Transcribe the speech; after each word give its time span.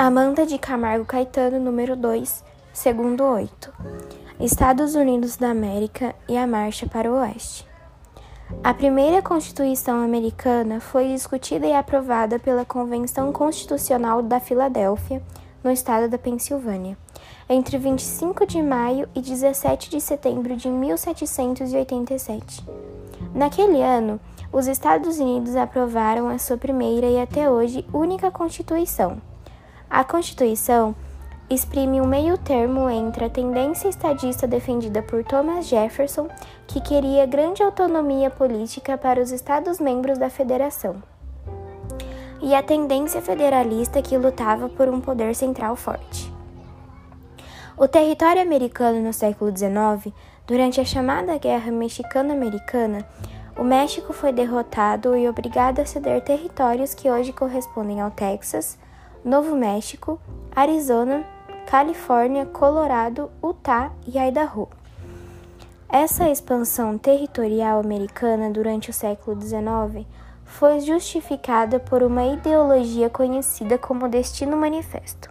Amanda 0.00 0.46
de 0.46 0.56
Camargo 0.58 1.04
Caetano, 1.04 1.58
número 1.58 1.96
2, 1.96 2.44
segundo 2.72 3.24
8. 3.24 3.72
Estados 4.38 4.94
Unidos 4.94 5.36
da 5.36 5.50
América 5.50 6.14
e 6.28 6.36
a 6.36 6.46
Marcha 6.46 6.86
para 6.86 7.10
o 7.10 7.16
Oeste. 7.16 7.66
A 8.62 8.72
primeira 8.72 9.20
Constituição 9.20 10.00
americana 10.00 10.78
foi 10.78 11.08
discutida 11.08 11.66
e 11.66 11.74
aprovada 11.74 12.38
pela 12.38 12.64
Convenção 12.64 13.32
Constitucional 13.32 14.22
da 14.22 14.38
Filadélfia, 14.38 15.20
no 15.64 15.70
estado 15.72 16.08
da 16.08 16.16
Pensilvânia, 16.16 16.96
entre 17.48 17.76
25 17.76 18.46
de 18.46 18.62
maio 18.62 19.08
e 19.16 19.20
17 19.20 19.90
de 19.90 20.00
setembro 20.00 20.54
de 20.54 20.68
1787. 20.68 22.64
Naquele 23.34 23.82
ano, 23.82 24.20
os 24.52 24.68
Estados 24.68 25.18
Unidos 25.18 25.56
aprovaram 25.56 26.28
a 26.28 26.38
sua 26.38 26.56
primeira 26.56 27.08
e 27.08 27.20
até 27.20 27.50
hoje 27.50 27.84
única 27.92 28.30
Constituição 28.30 29.20
a 29.90 30.04
Constituição 30.04 30.94
exprime 31.48 32.00
um 32.00 32.06
meio-termo 32.06 32.90
entre 32.90 33.24
a 33.24 33.30
tendência 33.30 33.88
estadista 33.88 34.46
defendida 34.46 35.02
por 35.02 35.24
Thomas 35.24 35.66
Jefferson, 35.66 36.28
que 36.66 36.80
queria 36.80 37.24
grande 37.24 37.62
autonomia 37.62 38.28
política 38.28 38.98
para 38.98 39.20
os 39.20 39.32
Estados-membros 39.32 40.18
da 40.18 40.28
Federação, 40.28 41.02
e 42.42 42.54
a 42.54 42.62
tendência 42.62 43.22
federalista 43.22 44.02
que 44.02 44.18
lutava 44.18 44.68
por 44.68 44.88
um 44.88 45.00
poder 45.00 45.34
central 45.34 45.74
forte. 45.74 46.30
O 47.78 47.88
território 47.88 48.42
americano 48.42 49.00
no 49.00 49.12
século 49.12 49.50
XIX, 49.56 50.14
durante 50.46 50.80
a 50.80 50.84
chamada 50.84 51.38
Guerra 51.38 51.70
Mexicano-Americana, 51.70 53.06
o 53.56 53.64
México 53.64 54.12
foi 54.12 54.32
derrotado 54.32 55.16
e 55.16 55.28
obrigado 55.28 55.80
a 55.80 55.86
ceder 55.86 56.20
territórios 56.22 56.92
que 56.92 57.10
hoje 57.10 57.32
correspondem 57.32 58.00
ao 58.00 58.10
Texas, 58.10 58.78
Novo 59.24 59.56
México, 59.56 60.20
Arizona, 60.54 61.24
Califórnia, 61.66 62.46
Colorado, 62.46 63.30
Utah 63.42 63.90
e 64.06 64.16
Idaho. 64.16 64.68
Essa 65.88 66.30
expansão 66.30 66.96
territorial 66.96 67.80
americana 67.80 68.48
durante 68.48 68.90
o 68.90 68.92
século 68.92 69.40
XIX 69.40 70.06
foi 70.44 70.80
justificada 70.80 71.80
por 71.80 72.02
uma 72.02 72.24
ideologia 72.26 73.10
conhecida 73.10 73.76
como 73.76 74.08
Destino 74.08 74.56
Manifesto. 74.56 75.30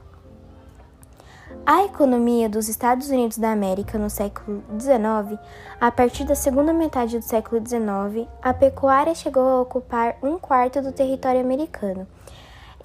A 1.65 1.85
economia 1.85 2.49
dos 2.49 2.67
Estados 2.67 3.09
Unidos 3.09 3.37
da 3.37 3.51
América 3.51 3.97
no 3.97 4.09
século 4.09 4.63
XIX, 4.79 5.39
a 5.79 5.91
partir 5.91 6.25
da 6.25 6.35
segunda 6.35 6.73
metade 6.73 7.17
do 7.17 7.23
século 7.23 7.61
XIX, 7.65 8.27
a 8.41 8.53
pecuária 8.53 9.15
chegou 9.15 9.43
a 9.43 9.61
ocupar 9.61 10.17
um 10.21 10.37
quarto 10.37 10.81
do 10.81 10.91
território 10.91 11.41
americano 11.41 12.05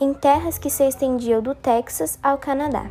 em 0.03 0.13
terras 0.13 0.59
que 0.59 0.69
se 0.69 0.83
estendiam 0.83 1.41
do 1.41 1.55
Texas 1.55 2.19
ao 2.21 2.37
Canadá. 2.37 2.91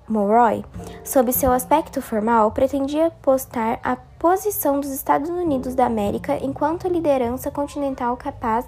Monroe, 0.09 0.65
sob 1.05 1.33
seu 1.33 1.53
aspecto 1.53 2.03
formal, 2.03 2.51
pretendia 2.51 3.13
postar 3.23 3.79
a 3.85 3.95
posição 3.95 4.81
dos 4.81 4.91
Estados 4.91 5.31
Unidos 5.31 5.77
da 5.77 5.87
América 5.87 6.45
enquanto 6.45 6.89
liderança 6.89 7.53
continental 7.53 8.17
capaz 8.17 8.67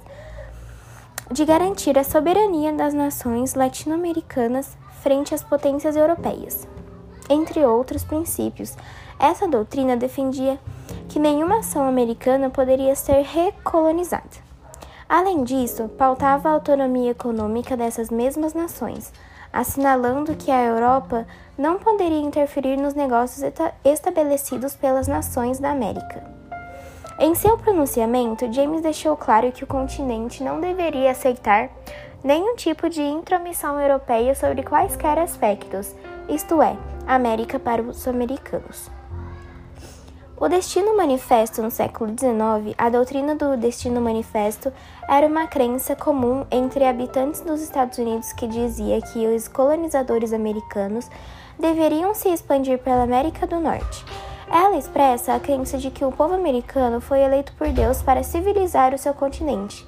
de 1.32 1.44
garantir 1.44 1.98
a 1.98 2.04
soberania 2.04 2.72
das 2.72 2.94
nações 2.94 3.54
latino-americanas 3.54 4.78
frente 5.03 5.34
às 5.34 5.42
potências 5.42 5.97
europeias. 5.97 6.69
Entre 7.28 7.66
outros 7.66 8.04
princípios, 8.04 8.76
essa 9.19 9.48
doutrina 9.48 9.97
defendia 9.97 10.56
que 11.09 11.19
nenhuma 11.19 11.59
ação 11.59 11.89
americana 11.89 12.51
poderia 12.51 12.95
ser 12.95 13.23
recolonizada. 13.23 14.49
Além 15.09 15.43
disso, 15.43 15.89
pautava 15.97 16.49
a 16.49 16.53
autonomia 16.53 17.13
econômica 17.13 17.77
dessas 17.77 18.11
mesmas 18.11 18.53
nações, 18.53 19.13
assinalando 19.51 20.37
que 20.37 20.51
a 20.51 20.63
Europa 20.63 21.27
não 21.57 21.79
poderia 21.79 22.21
interferir 22.21 22.77
nos 22.77 22.93
negócios 22.93 23.43
estabelecidos 23.85 24.77
pelas 24.77 25.09
nações 25.09 25.59
da 25.59 25.71
América. 25.71 26.23
Em 27.19 27.35
seu 27.35 27.57
pronunciamento, 27.57 28.53
James 28.53 28.83
deixou 28.83 29.17
claro 29.17 29.51
que 29.51 29.65
o 29.65 29.67
continente 29.67 30.45
não 30.45 30.61
deveria 30.61 31.11
aceitar 31.11 31.71
nenhum 32.23 32.55
tipo 32.55 32.89
de 32.89 33.03
intromissão 33.03 33.81
europeia 33.81 34.35
sobre 34.35 34.63
quaisquer 34.63 35.19
aspectos, 35.19 35.95
isto 36.29 36.63
é, 36.63 36.77
América 37.07 37.59
para 37.59 37.83
os 37.83 38.07
americanos. 38.07 38.97
O 40.41 40.49
Destino 40.49 40.97
Manifesto 40.97 41.60
no 41.60 41.69
século 41.69 42.10
XIX, 42.10 42.72
a 42.78 42.88
doutrina 42.88 43.34
do 43.34 43.56
Destino 43.56 44.00
Manifesto 44.00 44.72
era 45.09 45.26
uma 45.26 45.49
crença 45.49 45.97
comum 45.97 46.47
entre 46.49 46.84
habitantes 46.84 47.41
dos 47.41 47.60
Estados 47.60 47.99
Unidos 47.99 48.32
que 48.34 48.47
dizia 48.47 49.03
que 49.03 49.27
os 49.27 49.48
colonizadores 49.48 50.32
americanos 50.32 51.10
deveriam 51.59 52.15
se 52.15 52.28
expandir 52.28 52.78
pela 52.78 53.03
América 53.03 53.48
do 53.48 53.59
Norte. 53.59 54.04
Ela 54.48 54.77
expressa 54.77 55.34
a 55.34 55.41
crença 55.41 55.77
de 55.77 55.91
que 55.91 56.04
o 56.04 56.12
povo 56.12 56.34
americano 56.34 57.00
foi 57.00 57.19
eleito 57.19 57.53
por 57.54 57.71
Deus 57.72 58.00
para 58.00 58.22
civilizar 58.22 58.94
o 58.94 58.98
seu 58.98 59.12
continente. 59.12 59.84